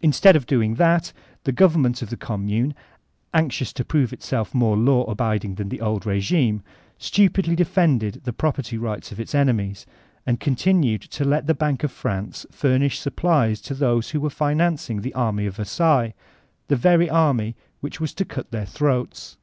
[0.00, 1.12] Instead of dcnng that,
[1.44, 2.72] the government of the Conunune,
[3.34, 6.62] anxious to prove itself more law abiding than the old rq^ime,
[6.96, 9.84] stupidly defended the property right of its enemies,
[10.24, 15.02] and continued to let the Bank of France furnish supplies to those who were financing
[15.02, 16.14] the army of Versailles,
[16.68, 19.36] the veiy army which was to cut their throats.